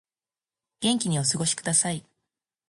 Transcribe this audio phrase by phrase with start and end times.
[0.79, 2.03] 元気にお過ごしください